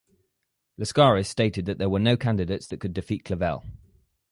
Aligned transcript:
Laskaris 0.79 1.27
stated 1.27 1.65
that 1.67 1.77
there 1.77 1.87
were 1.87 1.99
no 1.99 2.17
candidates 2.17 2.65
that 2.65 2.79
could 2.79 2.91
defeat 2.91 3.23
Clavelle. 3.23 3.63